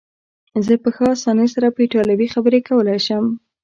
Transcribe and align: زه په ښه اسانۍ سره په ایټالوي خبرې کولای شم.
زه 0.65 0.73
په 0.83 0.89
ښه 0.95 1.05
اسانۍ 1.15 1.47
سره 1.55 1.67
په 1.75 1.79
ایټالوي 1.85 2.27
خبرې 2.33 2.59
کولای 2.69 2.99
شم. 3.05 3.25